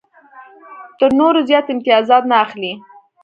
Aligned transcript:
تر 0.99 1.09
نورو 1.19 1.39
زیات 1.49 1.65
امتیازات 1.71 2.23
نه 2.31 2.35
اخلي. 2.45 2.73